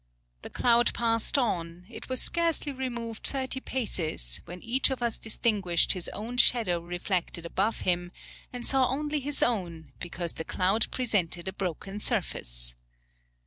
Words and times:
The 0.41 0.49
cloud 0.49 0.95
passed 0.95 1.37
on, 1.37 1.85
it 1.87 2.09
was 2.09 2.19
scarcely 2.19 2.71
removed 2.71 3.23
thirty 3.27 3.59
paces 3.59 4.41
when 4.45 4.59
each 4.63 4.89
of 4.89 5.03
us 5.03 5.19
distinguished 5.19 5.91
his 5.93 6.09
own 6.09 6.37
shadow 6.37 6.79
reflected 6.79 7.45
above 7.45 7.81
him, 7.81 8.11
and 8.51 8.65
saw 8.65 8.87
only 8.87 9.19
his 9.19 9.43
own, 9.43 9.91
because 9.99 10.33
the 10.33 10.43
cloud 10.43 10.89
presented 10.89 11.47
a 11.47 11.53
broken 11.53 11.99
surface. 11.99 12.73